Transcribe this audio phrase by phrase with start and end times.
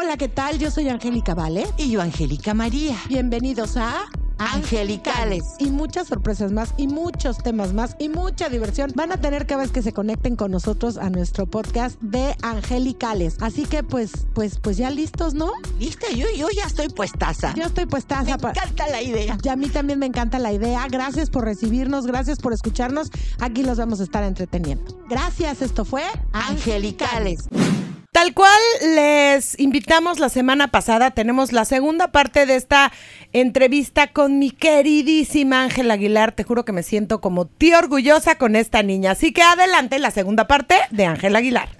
[0.00, 0.60] Hola, ¿qué tal?
[0.60, 1.66] Yo soy Angélica Vale.
[1.76, 2.94] Y yo, Angélica María.
[3.08, 4.04] Bienvenidos a
[4.38, 5.42] Angelicales.
[5.58, 9.62] Y muchas sorpresas más, y muchos temas más, y mucha diversión van a tener cada
[9.62, 13.38] vez que se conecten con nosotros a nuestro podcast de Angelicales.
[13.40, 15.50] Así que, pues, pues, pues ya listos, ¿no?
[15.80, 16.06] ¿Lista?
[16.14, 17.52] Yo, yo ya estoy puestaza.
[17.56, 18.36] Yo estoy puestaza.
[18.36, 19.36] Me encanta la idea.
[19.42, 20.86] Y a mí también me encanta la idea.
[20.88, 23.10] Gracias por recibirnos, gracias por escucharnos.
[23.40, 24.96] Aquí los vamos a estar entreteniendo.
[25.08, 27.48] Gracias, esto fue Angelicales.
[28.28, 32.92] Tal cual les invitamos la semana pasada, tenemos la segunda parte de esta
[33.32, 36.32] entrevista con mi queridísima Ángela Aguilar.
[36.32, 39.12] Te juro que me siento como tía orgullosa con esta niña.
[39.12, 41.70] Así que adelante la segunda parte de Ángela Aguilar.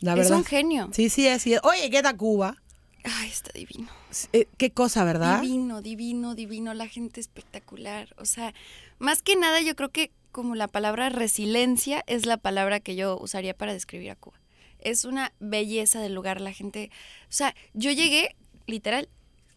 [0.00, 0.32] La verdad.
[0.32, 0.88] Es un genio.
[0.90, 1.46] Sí, sí, es.
[1.62, 2.56] Oye, ¿qué da Cuba?
[3.04, 3.86] Ay, está divino.
[4.32, 5.42] Eh, qué cosa, ¿verdad?
[5.42, 6.74] Divino, divino, divino.
[6.74, 8.08] La gente espectacular.
[8.18, 8.52] O sea,
[8.98, 13.16] más que nada, yo creo que como la palabra resiliencia es la palabra que yo
[13.16, 14.41] usaría para describir a Cuba
[14.82, 16.40] es una belleza del lugar.
[16.40, 16.90] La gente,
[17.24, 19.08] o sea, yo llegué literal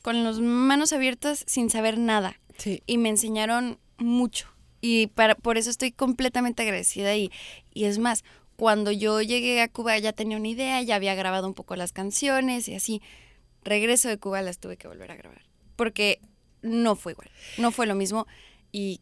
[0.02, 2.40] con las manos abiertas sin saber nada.
[2.86, 4.48] Y me enseñaron mucho.
[4.82, 7.16] Y para, por eso estoy completamente agradecida.
[7.16, 7.32] Y,
[7.74, 8.24] y es más,
[8.56, 11.92] cuando yo llegué a Cuba ya tenía una idea, ya había grabado un poco las
[11.92, 13.02] canciones y así.
[13.64, 15.42] Regreso de Cuba las tuve que volver a grabar.
[15.76, 16.22] Porque
[16.62, 17.30] no fue igual.
[17.58, 18.28] No fue lo mismo.
[18.72, 19.02] Y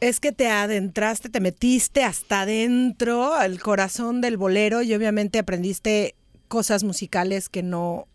[0.00, 6.14] es que te adentraste, te metiste hasta adentro, al corazón del bolero y obviamente aprendiste
[6.48, 8.06] cosas musicales que no,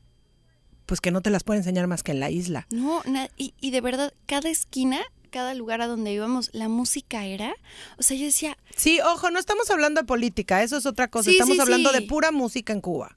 [0.85, 2.67] pues que no te las puede enseñar más que en la isla.
[2.69, 3.01] No,
[3.37, 7.53] y, y de verdad, cada esquina cada lugar a donde íbamos, la música era,
[7.97, 8.57] o sea, yo decía...
[8.75, 12.31] Sí, ojo, no estamos hablando de política, eso es otra cosa, estamos hablando de pura
[12.31, 13.15] música en Cuba.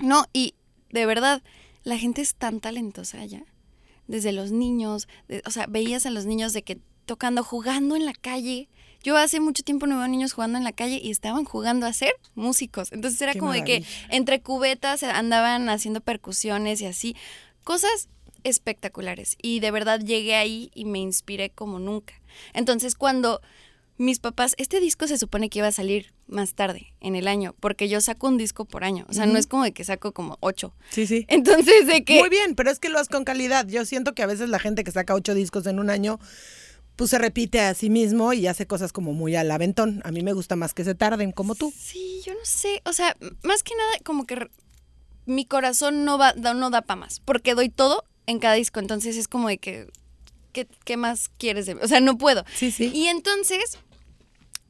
[0.00, 0.54] No, y
[0.90, 1.42] de verdad,
[1.84, 3.44] la gente es tan talentosa allá,
[4.06, 5.08] desde los niños,
[5.46, 8.68] o sea, veías a los niños de que tocando, jugando en la calle.
[9.02, 11.92] Yo hace mucho tiempo no veo niños jugando en la calle y estaban jugando a
[11.92, 12.90] ser músicos.
[12.92, 17.16] Entonces era como de que entre cubetas andaban haciendo percusiones y así.
[17.64, 18.08] Cosas
[18.44, 19.36] espectaculares.
[19.42, 22.14] Y de verdad llegué ahí y me inspiré como nunca.
[22.54, 23.40] Entonces cuando
[23.96, 27.54] mis papás, este disco se supone que iba a salir más tarde en el año,
[27.60, 30.12] porque yo saco un disco por año, o sea, no es como de que saco
[30.12, 30.74] como ocho.
[30.90, 31.26] Sí, sí.
[31.28, 32.18] Entonces, de que...
[32.18, 33.68] Muy bien, pero es que lo haces con calidad.
[33.68, 36.18] Yo siento que a veces la gente que saca ocho discos en un año
[36.96, 40.00] pues se repite a sí mismo y hace cosas como muy al aventón.
[40.04, 41.72] A mí me gusta más que se tarden, como tú.
[41.76, 42.82] Sí, yo no sé.
[42.84, 44.48] O sea, más que nada, como que
[45.26, 48.80] mi corazón no, va, no da para más, porque doy todo en cada disco.
[48.80, 49.88] Entonces es como de que,
[50.52, 51.80] ¿qué, más quieres de mí?
[51.82, 52.44] O sea, no puedo.
[52.54, 52.90] Sí, sí.
[52.94, 53.78] Y entonces,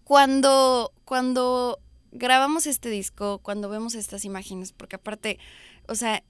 [0.04, 1.78] cuando, cuando
[2.12, 5.38] grabamos este disco, cuando vemos estas imágenes, porque aparte,
[5.88, 6.22] o sea,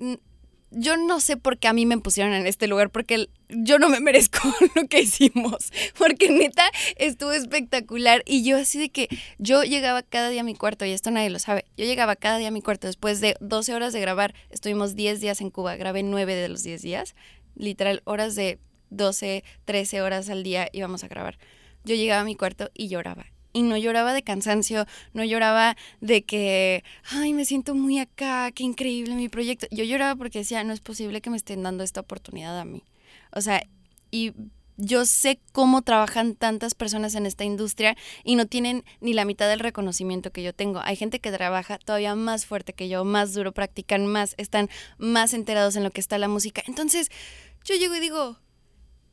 [0.74, 3.88] yo no sé por qué a mí me pusieron en este lugar, porque yo no
[3.88, 4.38] me merezco
[4.74, 6.64] lo que hicimos, porque neta
[6.96, 8.22] estuvo espectacular.
[8.26, 9.08] Y yo así de que
[9.38, 12.38] yo llegaba cada día a mi cuarto, y esto nadie lo sabe, yo llegaba cada
[12.38, 15.76] día a mi cuarto después de 12 horas de grabar, estuvimos 10 días en Cuba,
[15.76, 17.14] grabé 9 de los 10 días,
[17.54, 18.58] literal, horas de
[18.90, 21.38] 12, 13 horas al día íbamos a grabar.
[21.84, 24.84] Yo llegaba a mi cuarto y lloraba y no lloraba de cansancio,
[25.14, 29.66] no lloraba de que, ay, me siento muy acá, qué increíble mi proyecto.
[29.70, 32.82] Yo lloraba porque decía, no es posible que me estén dando esta oportunidad a mí.
[33.30, 33.62] O sea,
[34.10, 34.32] y
[34.76, 39.48] yo sé cómo trabajan tantas personas en esta industria y no tienen ni la mitad
[39.48, 40.80] del reconocimiento que yo tengo.
[40.80, 45.32] Hay gente que trabaja todavía más fuerte que yo, más duro, practican más, están más
[45.32, 46.62] enterados en lo que está la música.
[46.66, 47.10] Entonces,
[47.64, 48.36] yo llego y digo,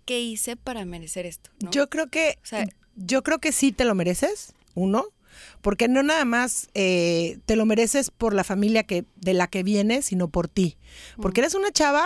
[0.06, 1.52] ¿qué hice para merecer esto?
[1.72, 2.40] Yo creo que
[2.96, 5.06] yo creo que sí te lo mereces, uno,
[5.62, 9.64] porque no nada más eh, te lo mereces por la familia que, de la que
[9.64, 10.78] vienes, sino por ti.
[11.22, 12.06] Porque eres una chava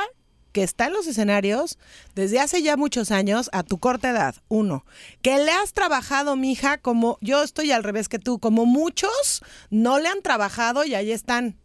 [0.56, 1.78] que está en los escenarios
[2.16, 4.86] desde hace ya muchos años a tu corta edad, uno,
[5.22, 10.00] que le has trabajado, mija, como yo estoy al revés que tú, como muchos no
[10.00, 11.58] le han trabajado y ahí están.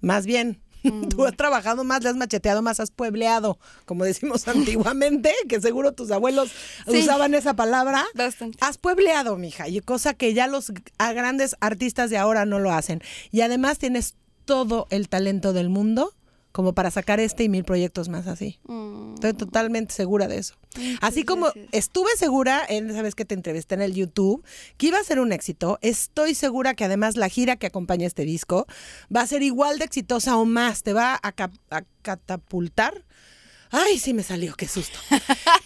[0.00, 0.61] Más bien,
[1.10, 5.92] Tú has trabajado más, le has macheteado más, has puebleado, como decimos antiguamente, que seguro
[5.92, 6.50] tus abuelos
[6.86, 8.04] usaban esa palabra.
[8.14, 8.58] Bastante.
[8.60, 13.02] Has puebleado, mija, y cosa que ya los grandes artistas de ahora no lo hacen.
[13.30, 14.14] Y además tienes
[14.44, 16.14] todo el talento del mundo
[16.52, 18.60] como para sacar este y mil proyectos más así.
[18.64, 20.54] Mm, Estoy totalmente segura de eso.
[20.76, 21.66] muchas Así como gracias.
[21.72, 24.44] estuve segura, en esa vez que te entrevisté en el YouTube,
[24.76, 28.24] que iba a ser un éxito, estoy segura que además la gira que acompaña este
[28.24, 28.66] disco
[29.14, 30.82] va a ser igual de exitosa o más.
[30.82, 33.04] Te va a, cap- a catapultar.
[33.70, 34.98] Ay, sí me salió, qué susto.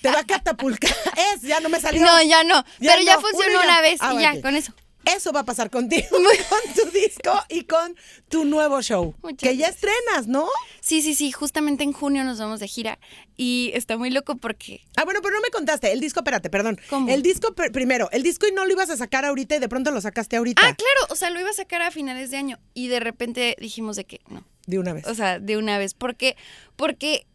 [0.00, 0.94] Te va a catapultar.
[1.35, 2.03] Es, ya no me salió.
[2.05, 2.62] No, ya no.
[2.79, 3.65] Ya pero ya funcionó ya.
[3.65, 4.73] una vez Ah, y ya, con eso.
[5.14, 7.94] Eso va a pasar contigo, con tu disco y con
[8.29, 9.14] tu nuevo show.
[9.23, 9.76] Muchas que ya gracias.
[9.94, 10.47] estrenas, ¿no?
[10.81, 11.31] Sí, sí, sí.
[11.32, 12.99] Justamente en junio nos vamos de gira
[13.37, 15.93] y está muy loco porque Ah, bueno, pero no me contaste.
[15.93, 16.79] El disco, espérate, perdón.
[16.91, 17.08] ¿Cómo?
[17.08, 19.69] El disco, pr- primero, el disco y no lo ibas a sacar ahorita y de
[19.69, 20.61] pronto lo sacaste ahorita.
[20.64, 23.56] Ah, claro, o sea, lo iba a sacar a finales de año y de repente
[23.61, 24.44] dijimos de que no.
[24.67, 25.06] De una vez.
[25.06, 25.94] O sea, de una vez.
[25.94, 26.37] Porque,
[26.75, 27.26] porque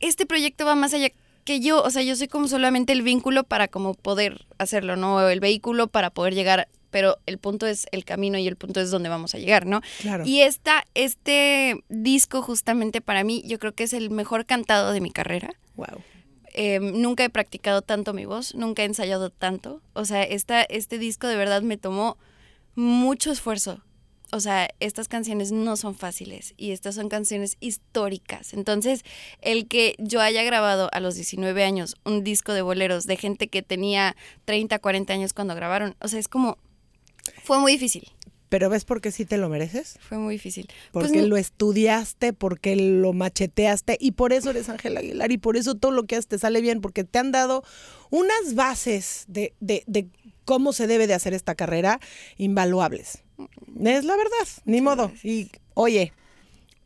[0.00, 1.10] este proyecto va más allá
[1.44, 1.82] que yo.
[1.82, 5.28] O sea, yo soy como solamente el vínculo para como poder hacerlo, ¿no?
[5.28, 6.68] El vehículo para poder llegar.
[6.90, 9.80] Pero el punto es el camino y el punto es donde vamos a llegar, ¿no?
[10.00, 10.24] Claro.
[10.26, 15.00] Y esta, este disco justamente para mí, yo creo que es el mejor cantado de
[15.00, 15.54] mi carrera.
[15.76, 16.02] Wow.
[16.52, 19.80] Eh, nunca he practicado tanto mi voz, nunca he ensayado tanto.
[19.92, 22.16] O sea, esta, este disco de verdad me tomó
[22.74, 23.82] mucho esfuerzo.
[24.32, 28.54] O sea, estas canciones no son fáciles y estas son canciones históricas.
[28.54, 29.02] Entonces,
[29.40, 33.48] el que yo haya grabado a los 19 años un disco de boleros de gente
[33.48, 36.58] que tenía 30, 40 años cuando grabaron, o sea, es como...
[37.44, 38.10] Fue muy difícil,
[38.48, 39.96] Pero ¿ves por qué sí te lo mereces?
[40.00, 40.68] fue muy difícil.
[40.90, 45.56] Porque Pues, lo estudiaste, porque lo macheteaste y por eso eres Ángel Aguilar y por
[45.56, 47.62] eso todo lo que haces te sale bien, porque te han dado
[48.10, 50.06] unas bases de, de- de
[50.44, 52.00] cómo se debe de hacer esta carrera
[52.38, 53.22] invaluables.
[53.84, 55.12] Es la verdad, ni modo.
[55.22, 56.12] Y oye,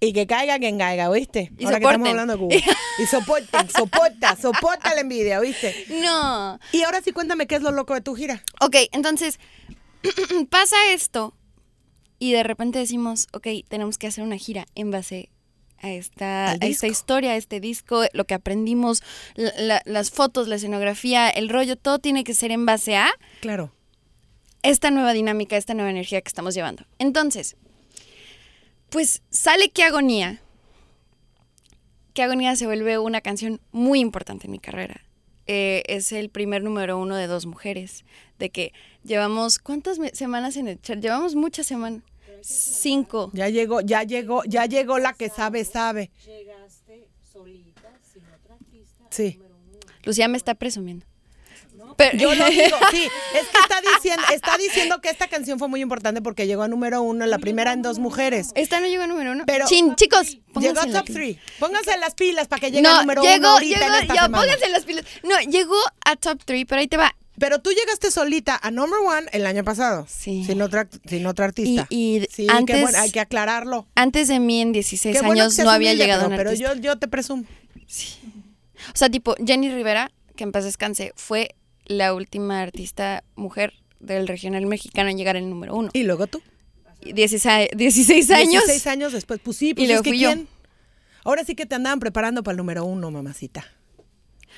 [0.01, 1.51] y que caiga quien caiga, ¿oíste?
[1.59, 2.55] Y Ahora que estamos hablando de Cuba.
[3.03, 5.75] Y soporten, soporta, soporta la envidia, ¿oíste?
[5.89, 8.45] No, Y ahora sí cuéntame qué es lo loco de tu gira.
[8.61, 9.41] Ok, entonces
[10.51, 11.35] pasa esto
[12.19, 15.31] y de repente decimos, ok, tenemos que hacer una gira en base
[15.79, 19.03] a esta, a esta historia, a este disco, lo que aprendimos,
[19.35, 23.11] la- la- las fotos, la escenografía, el rollo, todo tiene que ser en base a
[23.41, 23.73] Claro.
[24.63, 26.85] esta nueva dinámica, esta nueva energía que estamos llevando.
[26.99, 27.57] Entonces,
[28.89, 30.41] pues sale Qué Agonía.
[32.15, 35.03] Qué Agonía se vuelve una canción muy importante en mi carrera.
[35.47, 38.05] Eh, es el primer número uno de dos mujeres.
[38.39, 38.73] De que
[39.05, 41.01] llevamos, ¿cuántas me- semanas en el chart?
[41.01, 42.03] Llevamos muchas semanas.
[42.43, 43.31] Cinco.
[43.33, 46.11] Ya llegó, ya llegó, ya llegó la que sabe, sabe.
[49.11, 49.39] Sí.
[50.05, 51.07] Lucía me está presumiendo.
[51.97, 53.05] Pero, Yo lo digo, sí,
[53.35, 56.69] es que está diciendo, está diciendo que esta canción fue muy importante porque llegó a
[56.69, 58.49] número uno, la primera en dos mujeres.
[58.55, 59.45] Esta no llegó a número uno.
[59.47, 61.19] Pero- Chin, chicos, Llegó a en top pila.
[61.19, 61.37] 3.
[61.59, 64.15] Pónganse las pilas para que llegue No, a número llegó, uno ahorita llegó, en esta
[64.15, 64.39] semana.
[64.39, 65.05] pónganse las pilas.
[65.25, 67.15] No, llegó a top 3, pero ahí te va.
[67.37, 70.07] Pero tú llegaste solita a number one el año pasado.
[70.09, 70.45] Sí.
[70.45, 71.87] Sin otra, sin otra artista.
[71.91, 73.89] Y- y sí, antes- qué bueno, hay que aclararlo.
[73.97, 76.75] Antes de mí, en 16 Qué bueno que años, no había llegado pero, un pero
[76.77, 77.43] yo, yo te presumo.
[78.93, 81.55] O sea, tipo, Jenny Rivera, que en paz descanse, fue
[81.87, 85.91] la última artista mujer del regional mexicano en llegar al número uno.
[85.93, 86.43] Y luego tú.
[87.01, 88.51] Y 16, 16 años.
[88.65, 89.41] 16 años después.
[89.43, 90.11] Pues sí, pues Y es que.
[90.13, 90.49] ¿quién?
[91.25, 93.65] Ahora sí que te andaban preparando para el número uno, mamacita.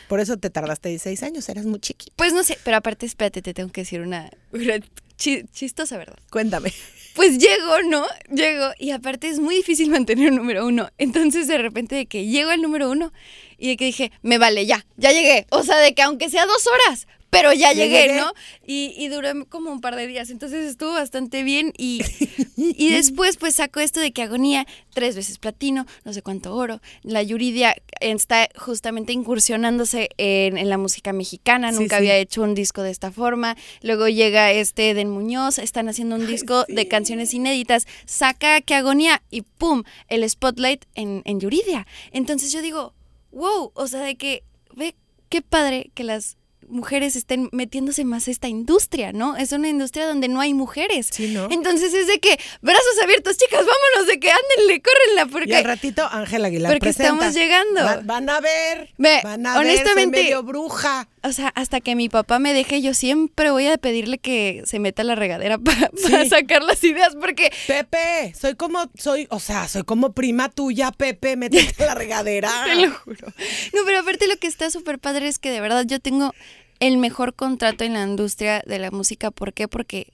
[0.08, 2.12] Por eso te tardaste 16 años, eras muy chiquita.
[2.16, 4.74] Pues no sé, pero aparte, espérate, te tengo que decir una, una
[5.16, 6.18] chi- chistosa verdad.
[6.30, 6.72] Cuéntame.
[7.16, 8.04] Pues llego, ¿no?
[8.30, 10.90] Llego y aparte es muy difícil mantener un número uno.
[10.98, 13.10] Entonces de repente de que llego al número uno
[13.56, 15.46] y de que dije, me vale, ya, ya llegué.
[15.50, 18.20] O sea, de que aunque sea dos horas, pero ya llegué, llegué.
[18.20, 18.32] ¿no?
[18.66, 20.30] Y, y duró como un par de días.
[20.30, 22.00] Entonces estuvo bastante bien y,
[22.56, 26.80] y después pues saco esto de que agonía, tres veces platino, no sé cuánto oro.
[27.02, 32.00] La Yuridia está justamente incursionándose en, en la música mexicana, Sí, nunca sí.
[32.00, 33.56] había hecho un disco de esta forma.
[33.82, 39.22] Luego llega este Eden Muñoz, están haciendo un disco de canciones inéditas, saca que agonía
[39.30, 39.82] y ¡pum!
[40.08, 41.86] el spotlight en, en Yuridia.
[42.12, 42.94] Entonces yo digo,
[43.32, 44.42] wow, o sea, de que
[44.74, 44.94] ve
[45.28, 46.36] qué padre que las
[46.68, 49.36] mujeres estén metiéndose más a esta industria, ¿no?
[49.36, 51.08] Es una industria donde no hay mujeres.
[51.12, 51.48] Sí, ¿no?
[51.50, 55.62] Entonces es de que, brazos abiertos, chicas, vámonos, de que ándenle, córrenla, Y al porque...
[55.62, 57.12] ratito, Ángela Aguilar Porque presenta.
[57.12, 57.84] estamos llegando.
[57.84, 58.90] Va- van a ver.
[58.98, 61.08] Ve, van a honestamente- ver, soy medio bruja.
[61.26, 64.78] O sea, hasta que mi papá me deje, yo siempre voy a pedirle que se
[64.78, 66.28] meta a la regadera para Sí.
[66.28, 71.36] sacar las ideas, porque Pepe, soy como, soy, o sea, soy como prima tuya, Pepe,
[71.36, 72.50] métete a la regadera.
[72.66, 73.26] Te lo juro.
[73.74, 76.32] No, pero aparte lo que está súper padre es que de verdad yo tengo
[76.78, 79.30] el mejor contrato en la industria de la música.
[79.30, 79.66] ¿Por qué?
[79.68, 80.12] Porque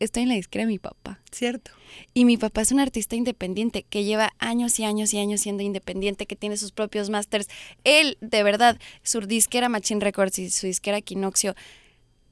[0.00, 1.20] estoy en la disquera de mi papá.
[1.30, 1.70] Cierto.
[2.14, 5.62] Y mi papá es un artista independiente que lleva años y años y años siendo
[5.62, 7.48] independiente, que tiene sus propios masters.
[7.84, 11.54] Él, de verdad, su disquera Machine Records y su disquera Equinoxio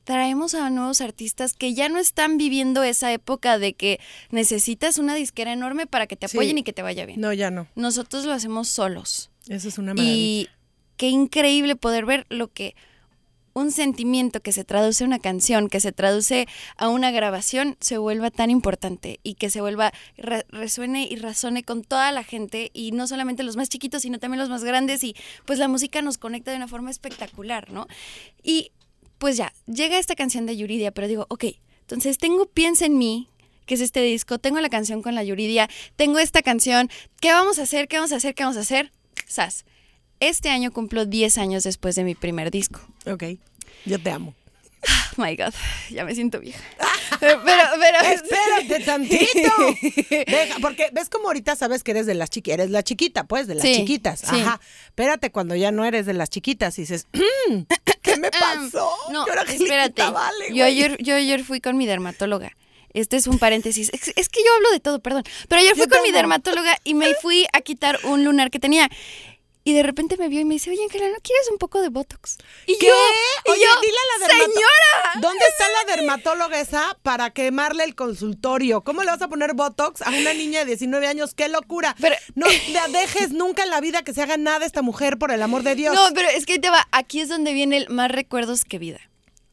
[0.04, 5.14] traemos a nuevos artistas que ya no están viviendo esa época de que necesitas una
[5.14, 6.36] disquera enorme para que te Sí.
[6.36, 7.20] apoyen y que te vaya bien.
[7.20, 7.68] No, ya no.
[7.74, 9.30] Nosotros lo hacemos solos.
[9.48, 10.14] Eso es una maravilla.
[10.14, 10.48] Y
[10.98, 12.74] qué increíble poder ver lo que
[13.54, 16.46] un sentimiento que se traduce a una canción, que se traduce
[16.76, 21.62] a una grabación, se vuelva tan importante y que se vuelva, re- resuene y razone
[21.62, 25.02] con toda la gente y no solamente los más chiquitos, sino también los más grandes
[25.04, 25.14] y
[25.46, 27.86] pues la música nos conecta de una forma espectacular, ¿no?
[28.42, 28.72] Y
[29.18, 31.44] pues ya, llega esta canción de Yuridia, pero digo, ok,
[31.80, 33.28] entonces tengo Piensa en mí,
[33.66, 37.58] que es este disco, tengo la canción con la Yuridia, tengo esta canción, ¿qué vamos
[37.58, 37.88] a hacer?
[37.88, 38.34] ¿Qué vamos a hacer?
[38.34, 38.92] ¿Qué vamos a hacer?
[39.26, 39.64] Sas.
[40.28, 42.80] Este año cumplo 10 años después de mi primer disco.
[43.06, 43.24] Ok.
[43.84, 44.34] Yo te amo.
[44.86, 45.52] Oh my God,
[45.90, 46.60] ya me siento vieja.
[47.20, 47.98] Pero, pero.
[48.00, 49.52] Espérate tantito.
[50.10, 53.46] Deja, porque ves como ahorita sabes que eres de las chiquitas, eres la chiquita, pues,
[53.46, 54.20] de las Sí, chiquitas.
[54.20, 54.26] sí.
[54.40, 54.60] Ajá.
[54.86, 57.60] Espérate cuando ya no eres de las chiquitas y dices, "Mm,
[58.02, 58.90] ¿qué me pasó?
[59.12, 60.02] No, Yo era espérate.
[60.10, 60.62] Vale, yo, güey".
[60.62, 62.56] ayer, yo ayer fui con mi dermatóloga.
[62.92, 63.90] Este es un paréntesis.
[63.92, 65.22] Es, es que yo hablo de todo, perdón.
[65.48, 68.58] Pero ayer fui Yo con mi dermatóloga y me fui a quitar un lunar que
[68.58, 68.90] tenía.
[69.66, 71.88] Y de repente me vio y me dice, oye, Ángela, ¿no quieres un poco de
[71.88, 72.36] Botox?
[72.66, 72.86] Y ¿Qué?
[72.86, 72.94] yo,
[73.46, 75.20] y Oye, yo, dile a la señora.
[75.22, 78.82] ¿Dónde está la dermatóloga esa para quemarle el consultorio?
[78.82, 81.32] ¿Cómo le vas a poner Botox a una niña de 19 años?
[81.32, 81.96] ¡Qué locura!
[81.98, 85.30] Pero- no la dejes nunca en la vida que se haga nada esta mujer, por
[85.30, 85.94] el amor de Dios.
[85.94, 88.78] No, pero es que ahí te va, aquí es donde viene el más recuerdos que
[88.78, 89.00] vida.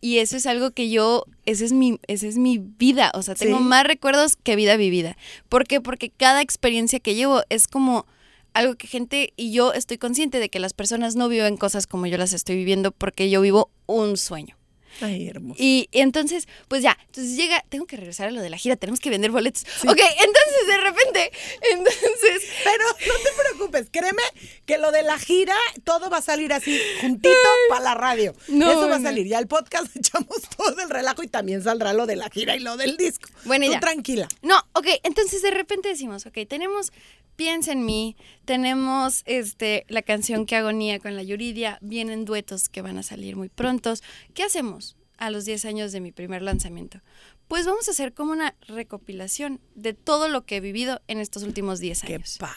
[0.02, 3.12] Y eso es algo que yo, ese es mi, ese es mi vida.
[3.14, 3.64] O sea, tengo Sí.
[3.64, 5.16] más recuerdos que vida vivida.
[5.48, 5.80] ¿Por qué?
[5.80, 8.06] Porque cada experiencia que llevo es como
[8.54, 12.08] algo que gente y yo estoy consciente de que las personas no viven cosas como
[12.08, 14.58] yo las estoy viviendo porque yo vivo un sueño.
[15.00, 15.56] Ay, hermoso.
[15.62, 18.76] Y, y entonces, pues ya, entonces llega, tengo que regresar a lo de la gira,
[18.76, 19.64] tenemos que vender boletos.
[19.84, 21.32] Ok, entonces de repente,
[21.72, 24.22] entonces, Pero no te preocupes, créeme
[24.66, 27.30] que lo de la gira, todo va a salir así, juntito
[27.70, 28.36] para la radio.
[28.50, 29.28] No, Eso va a salir.
[29.28, 32.60] Ya el podcast echamos todo el relajo y también saldrá lo de la gira y
[32.60, 33.30] lo del disco.
[33.46, 34.28] Buena Tú tranquila.
[34.42, 36.92] No, ok, entonces de repente decimos, ok, tenemos
[37.36, 42.82] Piensa en mí, tenemos este la canción que agonía con la Yuridia, vienen duetos que
[42.82, 44.04] van a salir muy prontos.
[44.34, 47.00] ¿Qué hacemos a los 10 años de mi primer lanzamiento?
[47.48, 51.44] Pues vamos a hacer como una recopilación de todo lo que he vivido en estos
[51.44, 52.38] últimos 10 Qué años.
[52.40, 52.56] padre.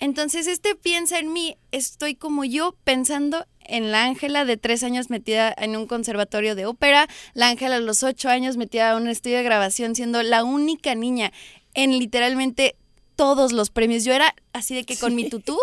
[0.00, 5.10] Entonces, este piensa en mí, estoy como yo pensando en la Ángela de tres años
[5.10, 9.08] metida en un conservatorio de ópera, la Ángela a los ocho años metida en un
[9.08, 11.32] estudio de grabación siendo la única niña
[11.74, 12.74] en literalmente
[13.16, 14.04] todos los premios.
[14.04, 15.58] Yo era así de que con mi tutú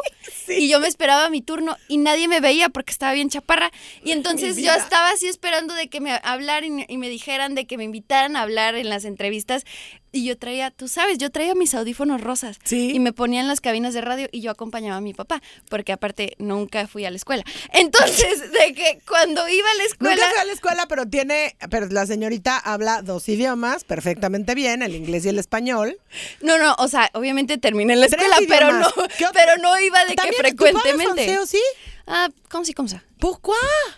[0.48, 3.72] y yo me esperaba mi turno y nadie me veía porque estaba bien chaparra.
[4.04, 7.78] Y entonces yo estaba así esperando de que me hablaran y, me dijeran, de que
[7.78, 9.66] me invitaran a hablar en las entrevistas.
[10.12, 12.58] Y yo traía, tú sabes, yo traía mis audífonos rosas.
[12.64, 12.92] Sí.
[12.96, 15.92] Y me ponía en las cabinas de radio y yo acompañaba a mi papá, porque
[15.92, 17.44] aparte nunca fui a la escuela.
[17.74, 20.16] Entonces, de que cuando iba a la escuela...
[20.16, 24.82] Nunca fue a la escuela, pero tiene, pero la señorita habla dos idiomas perfectamente bien,
[24.82, 26.00] el inglés y el español.
[26.42, 28.79] No, no, o sea, obviamente terminé en la escuela, pero no,
[29.34, 31.24] pero no iba de que También, ¿tú hablas frecuentemente.
[31.26, 31.62] francés, o sí?
[32.08, 33.04] Ah, ¿cómo sí, cómo ça?
[33.20, 33.56] ¿Pourquoi?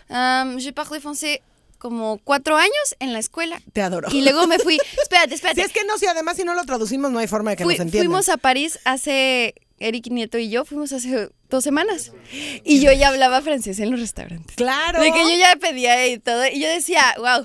[0.08, 1.40] Um, je parlé français
[1.78, 3.60] como cuatro años en la escuela.
[3.72, 4.08] Te adoro.
[4.12, 4.78] Y luego me fui.
[5.02, 5.62] Espérate, Si espérate.
[5.62, 7.74] es que no, si además si no lo traducimos no hay forma de que Fui-
[7.74, 8.08] nos entiendan.
[8.10, 9.54] fuimos a París hace.
[9.78, 12.12] Eric Nieto y yo fuimos hace dos semanas.
[12.64, 14.54] Y yo ya hablaba francés en los restaurantes.
[14.54, 15.00] Claro.
[15.02, 16.46] De que yo ya pedía y todo.
[16.46, 17.44] Y yo decía, wow,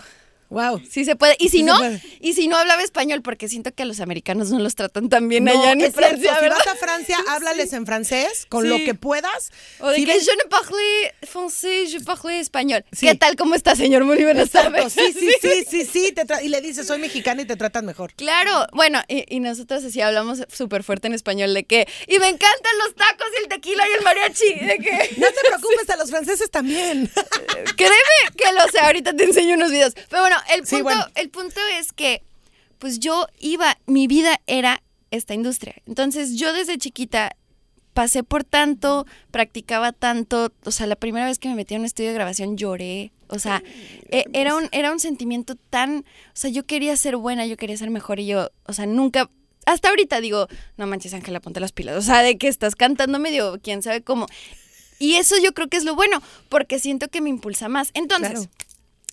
[0.50, 0.82] Wow.
[0.89, 1.36] sí se puede.
[1.39, 1.77] Y si Sí no,
[2.20, 5.27] y si no hablaba español, porque siento que a los americanos no los tratan tan
[5.27, 8.70] bien No, allá en Francia, cierto, si vas a Francia, háblales en francés con Sí.
[8.70, 9.51] lo que puedas.
[9.80, 12.86] O de Si que ves- je ne parle français, je parle español.
[13.00, 13.36] ¿Qué tal?
[13.36, 14.04] ¿Cómo está, señor?
[14.04, 14.94] Muy buenas tardes.
[14.94, 18.13] sí, sí, sí, sí, sí, te y le dices, soy mexicana y te tratan mejor.
[18.13, 22.27] Claro, bueno, y, y nosotros así hablamos súper fuerte en español de que, y me
[22.27, 25.96] encantan los tacos y el tequila y el mariachi, de que, No te preocupes, a
[25.98, 27.10] los franceses también.
[27.75, 29.94] créeme que lo sé, ahorita te enseño unos videos.
[30.10, 31.06] Pero bueno, el punto, Sí, bueno.
[31.15, 32.24] el punto es que,
[32.79, 35.75] pues yo iba, mi vida era esta industria.
[35.86, 37.36] Entonces yo desde chiquita
[37.94, 41.86] pasé por tanto, practicaba tanto, o sea, la primera vez que me metí a un
[41.86, 43.63] estudio de grabación lloré, o sea,
[44.12, 46.03] e- era un, era un sentimiento tan, o
[46.34, 49.32] sea, yo quería ser buena, yo quería ser mejor y yo, o sea, nunca,
[49.65, 53.17] hasta ahorita digo, no manches Ángela, ponte las pilas, o sea, de que estás cantando
[53.17, 54.27] medio, quién sabe cómo.
[55.00, 57.89] Y eso yo creo que es lo bueno, porque siento que me impulsa más.
[57.96, 58.50] Entonces, Claro.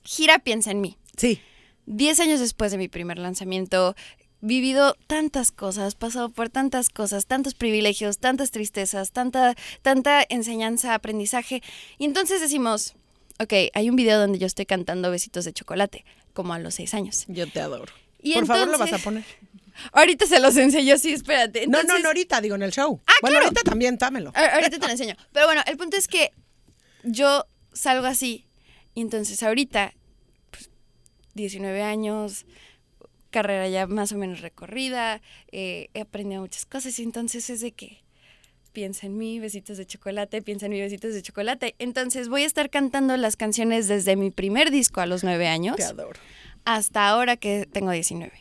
[0.02, 0.96] gira piensa en mí.
[1.16, 1.40] Sí.
[1.86, 3.94] Diez años después de mi primer lanzamiento,
[4.40, 11.62] vivido tantas cosas, pasado por tantas cosas, tantos privilegios, tantas tristezas, tanta, tanta enseñanza, aprendizaje.
[11.98, 12.94] Y entonces decimos,
[13.40, 16.94] ok, hay un video donde yo estoy cantando besitos de chocolate, como a los seis
[16.94, 17.24] años.
[17.28, 17.92] Yo te adoro.
[18.22, 19.24] Y Por favor, lo vas a poner.
[19.92, 21.66] Ahorita se los enseño, sí, espérate.
[21.66, 23.00] no, no, no, ahorita, digo, en el show.
[23.06, 23.46] Ah, bueno, claro.
[23.46, 24.30] ahorita también, dámelo.
[24.34, 25.16] A- Ahorita te lo enseño.
[25.32, 26.30] Pero bueno, el punto es que
[27.02, 28.46] yo salgo así
[28.94, 29.92] y entonces ahorita
[31.34, 32.46] 19 años,
[33.30, 35.20] carrera ya más o menos recorrida,
[35.52, 38.02] eh, he aprendido muchas cosas y entonces es de que
[38.72, 41.74] piensa en mí, besitos de chocolate, piensa en mí, besitos de chocolate.
[41.78, 45.76] Entonces voy a estar cantando las canciones desde mi primer disco a los nueve años
[45.76, 46.18] Te adoro.
[46.64, 48.32] hasta ahora que tengo 19.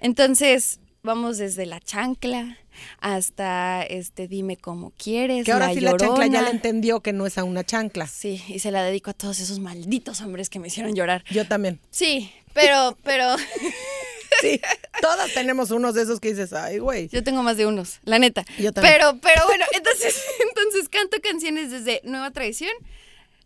[0.00, 2.58] Entonces, vamos desde la chancla
[3.00, 7.12] hasta este dime cómo quieres, Que ahora la sí la chancla ya la entendió que
[7.12, 8.06] no es a una chancla.
[8.06, 11.24] Sí, y se la dedico a todos esos malditos hombres que me hicieron llorar.
[11.30, 11.80] Yo también.
[11.90, 13.36] Sí, pero pero
[14.40, 14.60] Sí,
[15.02, 17.08] todas tenemos unos de esos que dices, ay, güey.
[17.08, 18.44] yo tengo más de unos, la neta.
[18.58, 18.94] Yo también.
[18.94, 22.72] Pero pero bueno, entonces entonces canto canciones desde Nueva Tradición.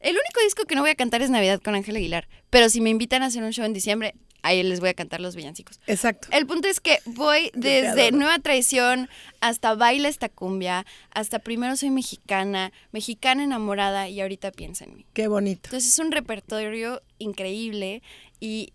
[0.00, 2.82] El único disco que no voy a cantar es Navidad con Ángel Aguilar, pero si
[2.82, 5.80] me invitan a hacer un show en diciembre, ahí les voy a cantar los villancicos.
[5.88, 6.28] Exacto.
[6.30, 8.12] El punto es que voy desde.
[8.12, 9.08] Nueva Traición
[9.40, 15.06] hasta Baila esta cumbia, hasta Primero Soy Mexicana, Mexicana enamorada y ahorita piensa en mí.
[15.14, 15.62] Qué bonito.
[15.68, 18.02] Entonces es un repertorio increíble
[18.38, 18.72] y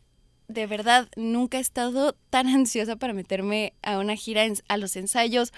[0.48, 4.96] de verdad nunca he estado tan ansiosa para meterme a una gira en- a los
[4.96, 5.54] ensayos.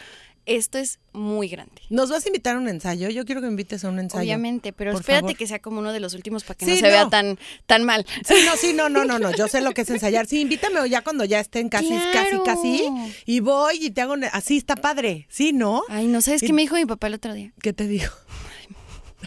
[0.47, 1.81] Esto es muy grande.
[1.89, 3.09] ¿Nos vas a invitar a un ensayo?
[3.09, 4.21] Yo quiero que me invites a un ensayo.
[4.23, 5.37] Obviamente, pero espérate favor.
[5.37, 7.83] que sea como uno de los últimos para que Sí, no se vea tan, tan
[7.83, 8.05] mal.
[8.27, 9.31] Sí, no, sí, no, no, no, no.
[9.35, 10.25] Yo sé lo que es ensayar.
[10.25, 12.43] Sí, invítame ya cuando ya estén casi, Claro.
[12.43, 12.89] casi, casi.
[13.27, 14.13] Y voy y te hago.
[14.13, 15.27] un- Así está padre.
[15.29, 15.83] Sí, ¿no?
[15.89, 17.53] Ay, no sabes Y- qué me dijo mi papá el otro día.
[17.61, 18.09] ¿Qué te digo?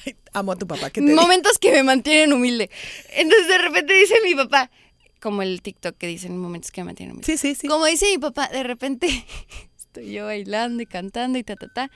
[0.04, 0.90] Ay, amo a tu papá.
[0.90, 2.71] ¿Qué te momentos que me mantienen humilde.
[3.14, 4.68] Entonces de repente dice mi papá,
[5.21, 7.26] como el TikTok que dicen momentos que me mantienen humilde.
[7.26, 7.68] Sí, sí, sí.
[7.68, 9.25] Como dice mi papá, de repente
[9.95, 11.91] estoy yo bailando y cantando y ta ta ta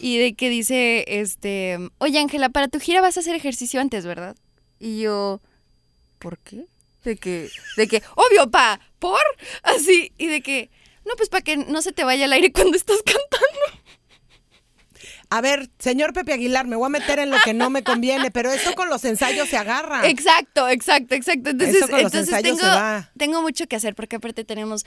[0.00, 4.06] y de que dice este, "Oye, Ángela, para tu gira vas a hacer ejercicio antes,
[4.06, 4.36] ¿verdad?"
[4.78, 5.40] Y yo,
[6.18, 6.66] ¿por qué?
[7.04, 9.18] De que de que, "Obvio, pa, ¿por?"
[9.64, 10.70] Así y de que
[11.04, 13.82] no, pues para que no se te vaya el aire cuando estás cantando.
[15.30, 18.30] A ver, señor Pepe Aguilar, me voy a meter en lo que no me conviene,
[18.30, 20.06] pero esto con los ensayos se agarra.
[20.06, 21.50] Exacto, exacto, exacto.
[21.50, 23.10] Entonces, Eso entonces ensayos tengo, se va.
[23.16, 24.84] tengo mucho que hacer porque aparte tenemos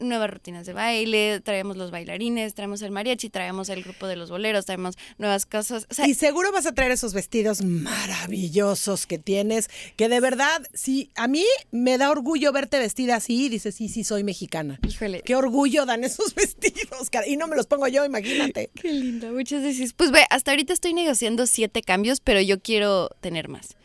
[0.00, 4.30] nuevas rutinas de baile, traemos los bailarines, traemos el mariachi, traemos el grupo de los
[4.30, 5.86] boleros, traemos nuevas cosas.
[5.90, 10.62] O sea, Y seguro vas a traer esos vestidos maravillosos que tienes, que de verdad,
[10.74, 14.78] sí, a mí me da orgullo verte vestida así y dices, sí, sí, soy mexicana.
[14.86, 15.22] híjole.
[15.22, 17.26] Qué orgullo dan esos vestidos, cara.
[17.26, 18.70] Y no me los pongo yo, imagínate.
[18.80, 19.92] Qué linda, muchas veces.
[19.92, 23.76] Pues ve, hasta ahorita estoy negociando siete cambios, pero yo quiero tener más.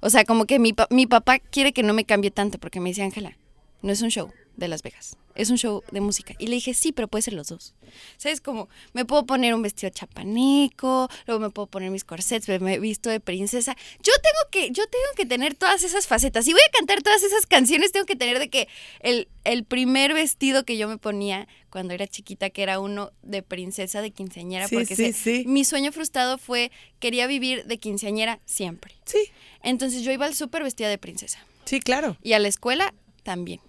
[0.00, 2.88] O sea, como que mi, mi papá quiere que no me cambie tanto porque me
[2.90, 3.36] dice, Ángela,
[3.82, 6.34] no es un show de Las Vegas, es un show de música.
[6.38, 7.74] Y le dije, sí, pero puede ser los dos.
[8.18, 8.40] ¿Sabes?
[8.40, 12.78] Como me puedo poner un vestido chapaneco, luego me puedo poner mis corsets, me, he
[12.78, 13.74] visto de princesa.
[14.02, 16.44] Yo tengo que, yo tengo que tener todas esas facetas.
[16.44, 18.68] Si voy a cantar todas esas canciones, tengo que tener de que
[19.00, 23.42] el, el primer vestido que yo me ponía cuando era chiquita, que era uno de
[23.42, 25.44] princesa de quinceañera, Sí, porque sí, se- sí.
[25.46, 28.94] mi sueño frustrado fue, quería vivir de quinceañera siempre.
[29.06, 29.18] Sí,
[29.62, 31.38] Entonces yo iba al súper vestida de princesa.
[31.64, 32.16] sí, claro.
[32.22, 33.60] Y a la escuela también.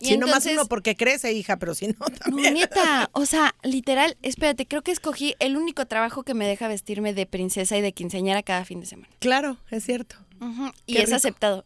[0.00, 2.54] Y Si no más uno porque crece, hija, pero si no no, también.
[2.54, 7.12] neta, o sea, literal, espérate, creo que escogí el único trabajo que me deja vestirme
[7.14, 9.08] de princesa y de quinceañera cada fin de semana.
[9.18, 10.16] Claro, es cierto.
[10.86, 11.64] Y es aceptado.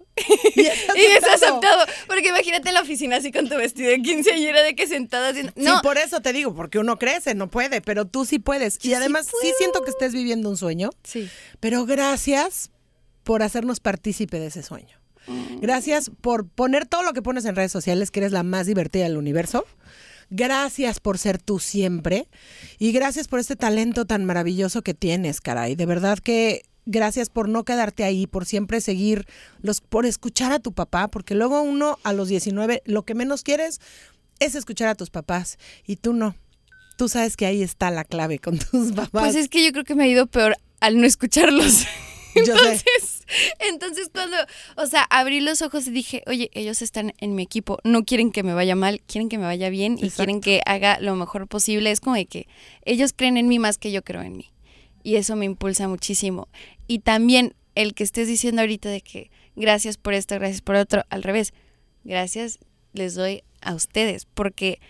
[0.56, 1.84] Y es Y es aceptado.
[2.06, 5.52] Porque imagínate en la oficina así con tu vestido de quinceañera de que sentada haciendo.
[5.54, 8.76] Sí, No, por eso te digo, porque uno crece, no puede, pero tú sí puedes.
[8.76, 11.28] Y Yo sí además sí, siento que estés viviendo un sueño, sí.
[11.60, 12.70] pero gracias
[13.22, 15.01] por hacernos partícipe de ese sueño.
[15.60, 19.04] Gracias por poner todo lo que pones en redes sociales, que eres la más divertida
[19.04, 19.64] del universo.
[20.30, 22.26] Gracias por ser tú siempre.
[22.78, 25.74] Y gracias por este talento tan maravilloso que tienes, caray.
[25.74, 29.26] De verdad que gracias por no quedarte ahí, por siempre seguir,
[29.60, 33.42] los, por escuchar a tu papá, porque luego uno a los 19 lo que menos
[33.42, 33.80] quieres
[34.40, 36.34] es escuchar a tus papás y tú no.
[36.96, 39.10] Tú sabes que ahí está la clave con tus papás.
[39.10, 41.84] Pues es que yo creo que me ha ido peor al no escucharlos.
[42.34, 43.24] Entonces,
[43.60, 44.36] entonces cuando,
[44.76, 48.30] o sea, abrí los ojos y dije, oye, ellos están en mi equipo, no quieren
[48.30, 50.16] que me vaya mal, quieren que me vaya bien y Exacto.
[50.16, 51.90] quieren que haga lo mejor posible.
[51.90, 52.46] Es como de que
[52.84, 54.52] ellos creen en mí más que yo creo en mí.
[55.02, 56.48] Y eso me impulsa muchísimo.
[56.86, 61.04] Y también el que estés diciendo ahorita de que gracias por esto, gracias por otro,
[61.10, 61.52] al revés,
[62.04, 62.58] gracias
[62.92, 64.80] les doy a ustedes, porque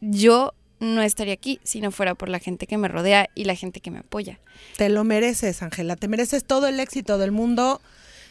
[0.00, 3.54] yo no estaría aquí si no fuera por la gente que me rodea y la
[3.54, 4.38] gente que me apoya.
[4.76, 5.96] Te lo mereces, Ángela.
[5.96, 7.80] Te mereces todo el éxito del mundo.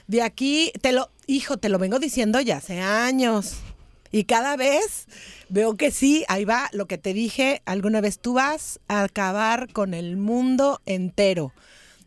[0.08, 3.56] De aquí, te lo, hijo, te lo vengo diciendo ya hace años.
[4.12, 5.08] Y cada vez
[5.50, 8.20] veo que sí, ahí va lo que te dije alguna vez.
[8.20, 11.52] Tú vas a acabar con el mundo entero.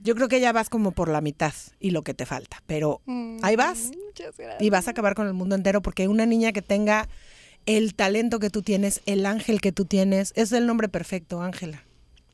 [0.03, 2.63] Yo creo que ya vas como por la mitad y lo que te falta.
[2.67, 3.01] Pero
[3.43, 4.63] ahí vas Muchas gracias.
[4.63, 7.09] y vas a acabar con el mundo entero porque una niña que tenga
[7.67, 11.85] el talento que tú tienes, el ángel que tú tienes, es el nombre perfecto, Ángela.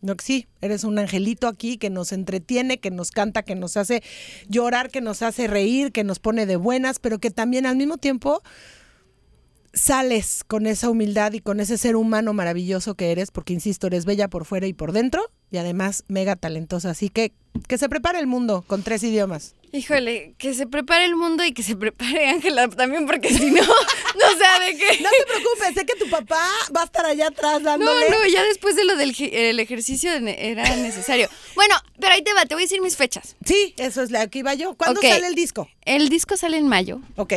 [0.03, 4.03] No, sí, eres un angelito aquí que nos entretiene, que nos canta, que nos hace
[4.49, 7.99] llorar, que nos hace reír, que nos pone de buenas, pero que también al mismo
[7.99, 8.43] tiempo
[9.73, 14.05] sales con esa humildad y con ese ser humano maravilloso que eres, porque insisto, eres
[14.05, 16.91] bella por fuera y por dentro, y además mega talentosa.
[16.91, 17.33] Así que
[17.69, 19.55] que se prepare el mundo con tres idiomas.
[19.75, 23.63] Híjole, que se prepare el mundo y que se prepare Ángela también, porque si no,
[23.63, 25.03] no sé de qué.
[25.03, 28.09] No te preocupes, sé que tu papá va a estar allá atrás No, dándole.
[28.11, 31.29] no, ya después de lo del el ejercicio era necesario.
[31.55, 33.37] Bueno, pero ahí te va, te voy a decir mis fechas.
[33.45, 34.75] Sí, eso es la que iba yo.
[34.75, 35.69] ¿Cuándo sale el disco?
[35.85, 37.35] El disco sale en mayo Ok.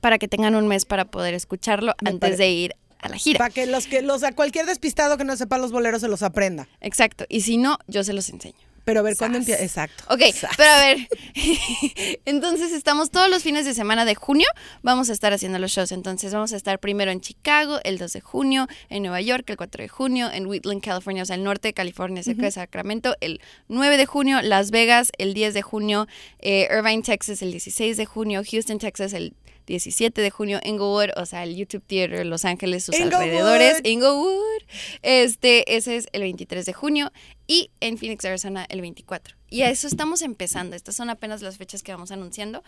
[0.00, 3.38] para que tengan un mes para poder escucharlo Me antes de ir a la gira.
[3.38, 6.22] Para que los que los a cualquier despistado que no sepa los boleros se los
[6.22, 6.68] aprenda.
[6.80, 7.24] Exacto.
[7.28, 8.68] Y si no, yo se los enseño.
[8.88, 9.62] Pero a ver cuándo empieza.
[9.62, 10.02] Exacto.
[10.08, 10.52] Ok, Sas.
[10.56, 11.08] pero a ver.
[12.24, 14.48] Entonces estamos todos los fines de semana de junio.
[14.80, 15.92] Vamos a estar haciendo los shows.
[15.92, 19.58] Entonces vamos a estar primero en Chicago el 2 de junio, en Nueva York el
[19.58, 23.14] 4 de junio, en Wheatland, California, o sea, el norte de California, cerca de Sacramento,
[23.20, 26.08] el 9 de junio, Las Vegas el 10 de junio,
[26.38, 29.34] eh, Irvine, Texas el 16 de junio, Houston, Texas el
[29.68, 33.22] 17 de junio, Inglewood, o sea, el YouTube Theater, Los Ángeles, sus Inglewood.
[33.22, 34.62] alrededores, Inglewood.
[35.02, 37.12] Este, ese es el 23 de junio
[37.46, 39.36] y en Phoenix, Arizona, el 24.
[39.50, 40.74] Y a eso estamos empezando.
[40.74, 42.62] Estas son apenas las fechas que vamos anunciando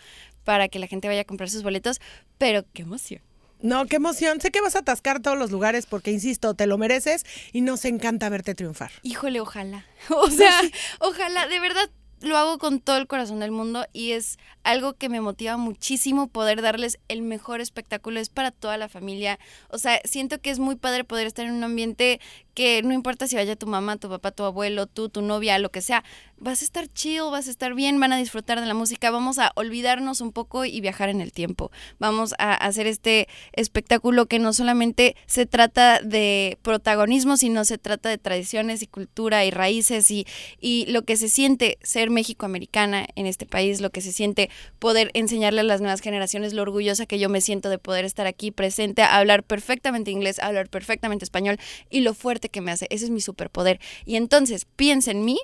[0.45, 2.01] para que la gente vaya a comprar sus boletos.
[2.39, 3.21] Pero qué emoción.
[3.63, 4.41] No, qué emoción.
[4.41, 7.85] Sé que vas a atascar todos los lugares porque, insisto, te lo mereces y nos
[7.85, 8.91] encanta verte triunfar.
[9.03, 9.85] Híjole, ojalá.
[10.11, 10.59] O sea,
[11.01, 11.91] ojalá, de verdad.
[12.21, 16.27] Lo hago con todo el corazón del mundo y es algo que me motiva muchísimo
[16.27, 18.21] poder darles el mejor espectáculo.
[18.21, 19.39] Es para toda la familia.
[19.71, 22.21] O sea, siento que es muy padre poder estar en un ambiente
[22.61, 25.71] que no importa si vaya tu mamá, tu papá, tu abuelo, tú, tu novia, lo
[25.71, 26.05] que sea,
[26.37, 29.39] vas a estar chill, vas a estar bien, van a disfrutar de la música, vamos
[29.39, 31.71] a olvidarnos un poco y viajar en el tiempo.
[31.99, 38.11] Vamos a hacer este espectáculo que no solamente se trata de protagonismo, sino se trata
[38.11, 40.27] de tradiciones y cultura y raíces y,
[40.61, 45.11] y lo que se siente ser mexicoamericana en este país, lo que se siente poder
[45.15, 48.51] enseñarle a las nuevas generaciones lo orgullosa que yo me siento de poder estar aquí
[48.51, 52.87] presente, hablar perfectamente inglés, hablar perfectamente español y lo fuerte que me hace.
[52.91, 53.81] Ese es mi superpoder.
[54.05, 55.39] Y entonces, piensa en mí,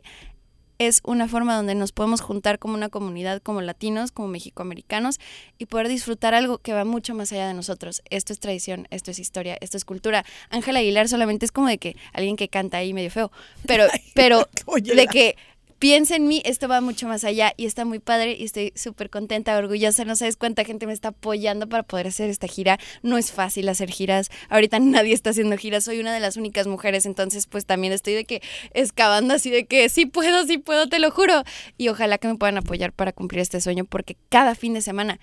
[0.79, 5.19] es una forma donde nos podemos juntar como una comunidad, como latinos, como mexicoamericanos,
[5.59, 8.03] y poder disfrutar algo que va mucho más allá de nosotros.
[8.11, 10.25] Esto es tradición, esto es historia, esto es cultura.
[10.51, 13.33] Ángela Aguilar solamente es como de que alguien que canta ahí medio feo,
[13.67, 15.37] pero, pero de que
[15.79, 19.11] piensa en mí, esto va mucho más allá y está muy padre y estoy súper
[19.11, 20.05] contenta, orgullosa.
[20.05, 22.79] No sabes cuánta gente me está apoyando para poder hacer esta gira.
[23.03, 24.31] No es fácil hacer giras.
[24.49, 25.85] Ahorita nadie está haciendo giras.
[25.85, 28.43] Soy una de las únicas mujeres, entonces pues también estoy de que
[28.75, 31.43] excavando así de que sí puedo, sí puedo, te lo juro.
[31.77, 35.21] Y ojalá que me puedan apoyar para cumplir este sueño porque cada fin de semana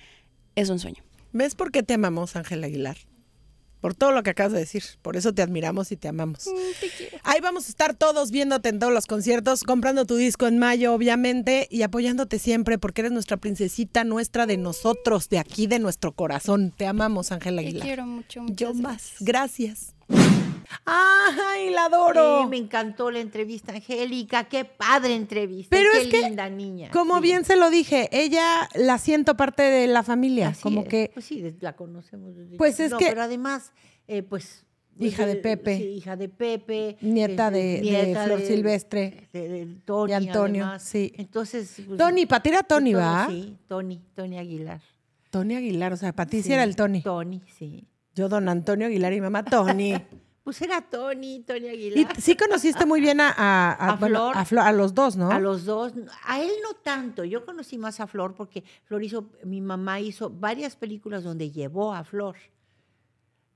[0.55, 1.03] es un sueño.
[1.31, 2.97] ¿Ves por qué te amamos, Ángel Aguilar?
[3.83, 4.81] Por todo lo que acabas de decir.
[5.01, 6.45] Por eso te admiramos y te amamos.
[7.23, 10.93] Ahí vamos a estar todos viéndote en todos los conciertos, comprando tu disco en mayo,
[10.93, 16.13] obviamente, y apoyándote siempre porque eres nuestra princesita, nuestra de nosotros, de aquí, de nuestro
[16.13, 16.73] corazón.
[16.77, 17.85] Te amamos, Ángel Te Aguilar.
[17.85, 19.15] quiero mucho, Yo más.
[19.19, 19.92] gracias.
[20.85, 22.41] ¡Ay, la adoro!
[22.43, 24.45] Sí, me encantó la entrevista, Angélica.
[24.45, 25.75] Qué padre entrevista.
[25.75, 26.89] Pero qué es que, linda niña.
[26.91, 27.21] Como sí.
[27.21, 30.49] bien se lo dije, ella la siento parte de la familia.
[30.49, 30.87] Así como es.
[30.89, 32.85] que Pues sí, la conocemos desde Pues chiquita.
[32.85, 33.71] es No, que- Pero además,
[34.07, 34.65] eh, pues...
[34.99, 35.77] Hija de Pepe.
[35.77, 36.97] sí, hija de Pepe.
[37.01, 39.27] Nieta de- de Flor Silvestre.
[39.33, 40.83] De, de Tony, De Antonio, además.
[40.83, 41.11] sí.
[41.17, 41.81] Entonces...
[41.87, 43.25] pues, Tony, para ti era Tony, ¿va?
[43.27, 44.81] Sí, Tony, Tony Aguilar.
[45.31, 47.01] Tony Aguilar, o sea, para ti Sí, era el Tony.
[47.01, 47.87] Tony, sí.
[48.15, 49.93] Yo, don Antonio Aguilar y mamá Tony.
[50.43, 52.15] Pues era Tony, Tony y Aguilar.
[52.21, 54.37] sí conociste muy bien a, a, A bueno, Flor.
[54.37, 55.31] a Flor, a los dos, ¿no?
[55.31, 55.93] A los dos,
[56.25, 57.23] a él no tanto.
[57.23, 61.93] Yo conocí más a Flor porque Flor hizo, mi mamá hizo varias películas donde llevó
[61.93, 62.35] a Flor.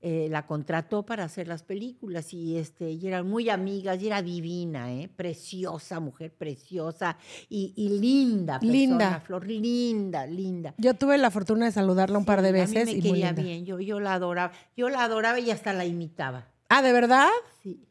[0.00, 4.22] Eh, la contrató para hacer las películas y, este, y eran muy amigas y era
[4.22, 5.08] divina, ¿eh?
[5.16, 7.16] preciosa, mujer preciosa
[7.48, 8.60] y, y linda.
[8.60, 9.20] Persona, Linda.
[9.26, 10.74] Flor, linda, linda.
[10.78, 13.02] Yo tuve la fortuna de saludarla un par de veces A mí me y muy
[13.10, 13.42] quería linda.
[13.42, 14.52] bien, yo, yo la adoraba.
[14.76, 16.46] Yo la adoraba y hasta la imitaba.
[16.68, 17.26] Ah, ¿de verdad?
[17.64, 17.84] Sí,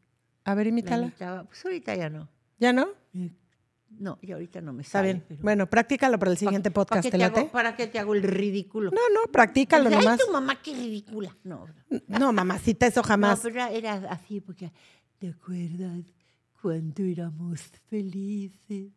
[0.44, 1.02] A ver, la imítala.
[1.08, 1.44] imitaba.
[1.44, 2.26] Pues ahorita ya no.
[2.58, 2.88] ¿Ya no?
[3.98, 5.12] No, ya ahorita no me Está sale.
[5.12, 5.24] bien.
[5.28, 7.50] pero- Bueno, prácticalo para el ¿Pa- siguiente podcast, qué ¿te hago-?
[7.50, 8.90] ¿Para qué te hago el ridículo?
[8.90, 10.18] No, no, practícalo Ay, nomás.
[10.20, 11.36] tu mamá, qué ridícula.
[11.44, 13.40] No, no, No, mamacita, eso jamás.
[13.42, 14.72] pero era, así porque,
[15.18, 16.04] ¿te acuerdas
[16.62, 18.92] cuando éramos felices?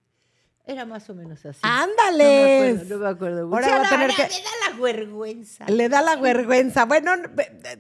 [0.63, 1.59] Era más o menos así.
[1.63, 2.73] ¡Ándale!
[2.73, 3.55] No me acuerdo, no me acuerdo mucho.
[3.55, 5.65] Ahora va a No, tener no, que- Me da la vergüenza.
[5.67, 6.85] Le da la vergüenza.
[6.85, 7.11] Bueno,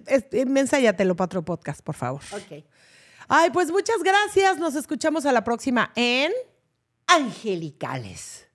[0.07, 2.21] ensáyatelo para otro podcast, por favor.
[2.33, 2.63] Ok.
[3.27, 4.57] Ay, pues muchas gracias.
[4.57, 6.31] Nos escuchamos a la próxima en...
[7.13, 8.47] Angelicales.